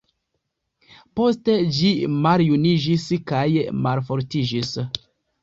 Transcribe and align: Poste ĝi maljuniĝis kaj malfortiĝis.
Poste 1.19 1.57
ĝi 1.79 1.91
maljuniĝis 2.23 3.07
kaj 3.33 3.45
malfortiĝis. 3.85 4.75